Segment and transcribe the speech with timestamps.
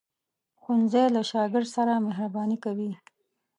[0.61, 2.91] ښوونځی له شاګرد سره مهرباني کوي